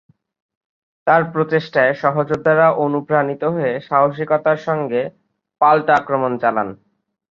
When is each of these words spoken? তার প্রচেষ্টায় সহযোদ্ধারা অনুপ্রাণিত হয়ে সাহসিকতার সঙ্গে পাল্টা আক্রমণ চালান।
তার 1.07 1.21
প্রচেষ্টায় 1.33 1.93
সহযোদ্ধারা 2.03 2.67
অনুপ্রাণিত 2.85 3.43
হয়ে 3.55 3.71
সাহসিকতার 3.87 4.59
সঙ্গে 4.67 5.01
পাল্টা 5.61 5.93
আক্রমণ 5.95 6.31
চালান। 6.37 6.69